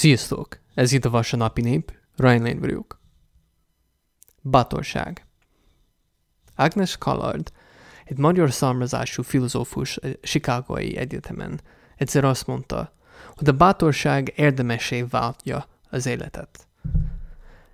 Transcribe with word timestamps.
Sziasztok! 0.00 0.58
Ez 0.74 0.92
itt 0.92 1.04
a 1.04 1.10
Vasanapi 1.10 1.60
Nép, 1.60 1.92
Ryan 2.16 2.58
vagyok. 2.60 3.00
Bátorság 4.40 5.26
Agnes 6.56 6.96
Callard, 6.96 7.52
egy 8.04 8.18
magyar 8.18 8.52
származású 8.52 9.22
filozófus 9.22 9.96
a 9.96 10.06
Chicagói 10.22 10.96
Egyetemen 10.96 11.60
egyszer 11.96 12.24
azt 12.24 12.46
mondta, 12.46 12.92
hogy 13.36 13.48
a 13.48 13.52
bátorság 13.52 14.32
érdemesé 14.36 15.02
váltja 15.02 15.66
az 15.90 16.06
életet. 16.06 16.66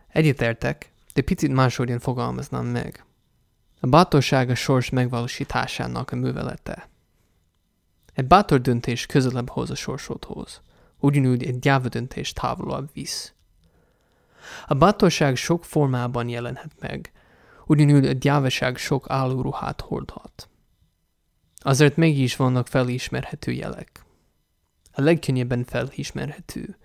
Egyetértek, 0.09 0.93
de 1.15 1.23
picit 1.23 1.53
máshogyan 1.53 1.99
fogalmaznám 1.99 2.67
meg. 2.67 3.05
A 3.81 3.87
bátorság 3.87 4.51
a 4.51 4.55
sors 4.55 4.91
megvalósításának 4.91 6.11
a 6.11 6.17
művelete. 6.17 6.89
Egy 8.15 8.27
bátor 8.27 8.61
döntés 8.61 9.07
közelebb 9.07 9.49
hoz 9.49 9.71
a 9.71 9.75
sorsodhoz 9.75 10.61
ugyanúgy 10.99 11.45
egy 11.45 11.59
gyáva 11.59 11.89
döntés 11.89 12.33
távolabb 12.33 12.91
visz. 12.93 13.33
A 14.67 14.75
bátorság 14.75 15.37
sok 15.37 15.65
formában 15.65 16.29
jelenhet 16.29 16.73
meg, 16.81 17.13
ugyanúgy 17.67 18.07
a 18.07 18.13
gyávaság 18.13 18.77
sok 18.77 19.11
állóruhát 19.11 19.81
hordhat. 19.81 20.49
Azért 21.59 21.97
mégis 21.97 22.37
vannak 22.37 22.67
felismerhető 22.67 23.53
jelek. 23.53 24.05
A 24.93 25.01
legkönnyebben 25.01 25.65
felismerhető. 25.65 26.77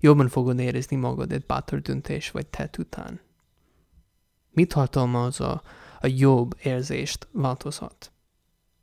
Jobban 0.00 0.28
fogod 0.28 0.58
érezni 0.58 0.96
magad 0.96 1.32
egy 1.32 1.46
bátor 1.46 1.80
döntés 1.80 2.30
vagy 2.30 2.46
tett 2.46 2.78
után. 2.78 3.20
Mit 4.50 4.74
tartalmaz 4.74 5.40
a, 5.40 5.62
a 6.00 6.06
jobb 6.06 6.56
érzést 6.62 7.28
változhat? 7.32 8.12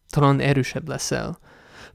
Talán 0.09 0.39
erősebb 0.39 0.87
leszel, 0.87 1.39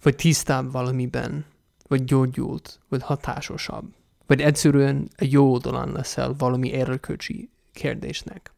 vagy 0.02 0.16
tisztább 0.16 0.72
valamiben, 0.72 1.44
vagy 1.88 2.04
gyógyult, 2.04 2.80
vagy 2.88 3.02
hatásosabb, 3.02 3.94
vagy 4.26 4.40
egyszerűen 4.40 5.08
a 5.16 5.24
jó 5.28 5.52
oldalán 5.52 5.92
leszel 5.92 6.34
valami 6.38 6.72
erőköcsi 6.72 7.50
kérdésnek. 7.72 8.50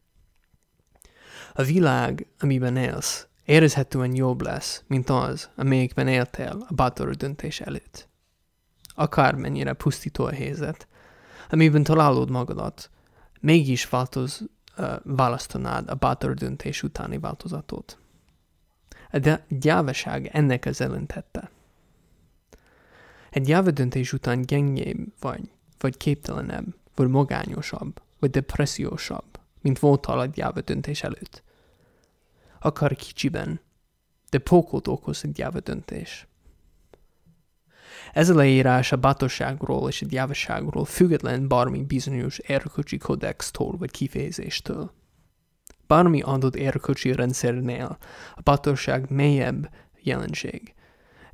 A 1.53 1.63
világ, 1.63 2.27
amiben 2.39 2.75
élsz, 2.75 3.27
érezhetően 3.45 4.15
jobb 4.15 4.41
lesz, 4.41 4.83
mint 4.87 5.09
az, 5.09 5.49
amelyikben 5.55 6.07
éltél 6.07 6.65
a 6.67 6.73
bátor 6.73 7.15
döntés 7.15 7.61
előtt. 7.61 8.07
Akármennyire 8.95 9.73
pusztító 9.73 10.25
a 10.25 10.31
helyzet, 10.31 10.87
amiben 11.49 11.83
találod 11.83 12.29
magadat, 12.29 12.89
mégis 13.39 13.89
változ, 13.89 14.41
választanád 15.03 15.89
a 15.89 15.95
bátor 15.95 16.33
döntés 16.33 16.83
utáni 16.83 17.17
változatot. 17.17 17.97
A 19.11 19.39
gyávaság 19.47 20.29
ennek 20.33 20.65
az 20.65 20.81
ellentette. 20.81 21.49
Egy 23.29 23.47
döntés 23.71 24.13
után 24.13 24.41
gyengébb 24.41 25.13
vagy, 25.19 25.51
vagy 25.79 25.97
képtelenebb, 25.97 26.75
vagy 26.95 27.07
magányosabb, 27.07 28.01
vagy 28.19 28.29
depressziósabb, 28.29 29.39
mint 29.61 29.79
voltál 29.79 30.19
a 30.19 30.25
döntés 30.61 31.03
előtt. 31.03 31.43
Akár 32.59 32.95
kicsiben, 32.95 33.59
de 34.29 34.37
pókot 34.37 34.87
okoz 34.87 35.23
egy 35.23 35.45
döntés. 35.63 36.27
Ez 38.13 38.29
a 38.29 38.35
leírás 38.35 38.91
a 38.91 38.97
bátorságról 38.97 39.89
és 39.89 40.01
a 40.01 40.05
gyávaságról 40.05 40.85
független 40.85 41.47
bármi 41.47 41.83
bizonyos 41.83 42.37
erkölcsi 42.37 42.97
kodextól 42.97 43.77
vagy 43.77 43.91
kifejezéstől. 43.91 44.91
Bármi 45.87 46.21
adott 46.21 46.55
erkölcsi 46.55 47.11
rendszernél 47.11 47.97
a 48.35 48.41
bátorság 48.41 49.09
mélyebb 49.09 49.69
jelenség, 50.01 50.73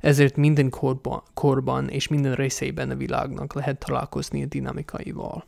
ezért 0.06 0.36
minden 0.36 0.70
korban, 0.70 1.22
korban 1.34 1.88
és 1.88 2.08
minden 2.08 2.34
részében 2.34 2.90
a 2.90 2.96
világnak 2.96 3.52
lehet 3.52 3.78
találkozni 3.78 4.42
a 4.42 4.46
dinamikaival. 4.46 5.44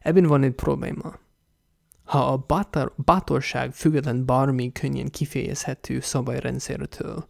Ebben 0.00 0.24
van 0.24 0.42
egy 0.42 0.52
probléma. 0.52 1.14
Ha 2.04 2.32
a 2.32 2.36
bátor, 2.36 2.94
bátorság 2.96 3.72
független 3.72 4.24
bármi 4.24 4.72
könnyen 4.72 5.08
kifejezhető 5.08 6.00
szabályrendszertől, 6.00 7.26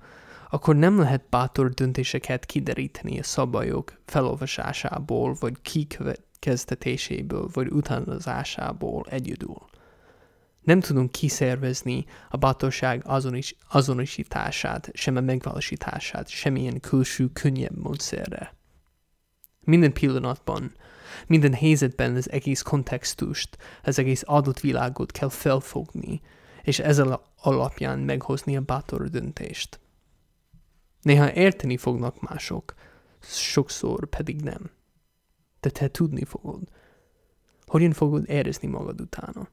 akkor 0.50 0.76
nem 0.76 0.98
lehet 0.98 1.28
bátor 1.30 1.70
döntéseket 1.70 2.46
kideríteni 2.46 3.18
a 3.18 3.22
szabályok 3.22 4.00
felolvasásából, 4.04 5.36
vagy 5.40 5.56
kikövetkeztetéséből, 5.62 7.48
vagy 7.52 7.70
utánozásából 7.70 9.06
egyedül 9.08 9.72
nem 10.64 10.80
tudunk 10.80 11.12
kiszervezni 11.12 12.04
a 12.28 12.36
bátorság 12.36 13.02
azonos, 13.04 13.54
azonosítását, 13.68 14.90
sem 14.92 15.16
a 15.16 15.20
megvalósítását, 15.20 16.28
semmilyen 16.28 16.80
külső, 16.80 17.28
könnyebb 17.32 17.76
módszerre. 17.76 18.54
Minden 19.60 19.92
pillanatban, 19.92 20.72
minden 21.26 21.54
helyzetben 21.54 22.14
az 22.14 22.30
egész 22.30 22.62
kontextust, 22.62 23.56
az 23.82 23.98
egész 23.98 24.22
adott 24.26 24.60
világot 24.60 25.10
kell 25.10 25.28
felfogni, 25.28 26.20
és 26.62 26.78
ezzel 26.78 27.22
alapján 27.36 27.98
meghozni 27.98 28.56
a 28.56 28.60
bátor 28.60 29.08
döntést. 29.08 29.80
Néha 31.02 31.32
érteni 31.32 31.76
fognak 31.76 32.20
mások, 32.20 32.74
sokszor 33.20 34.06
pedig 34.06 34.40
nem. 34.40 34.70
De 35.60 35.70
te 35.70 35.88
tudni 35.88 36.24
fogod. 36.24 36.62
Hogyan 37.66 37.92
fogod 37.92 38.28
érezni 38.28 38.68
magad 38.68 39.00
utána? 39.00 39.48